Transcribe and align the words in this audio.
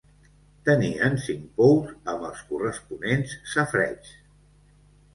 Tenien 0.69 1.17
cinc 1.25 1.43
pous 1.59 1.93
amb 2.15 2.27
els 2.31 2.43
corresponents 2.51 3.39
safareigs. 3.55 4.21